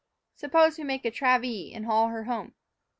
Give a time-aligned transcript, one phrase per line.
[0.33, 2.55] Suppose we make a travee and haul her home."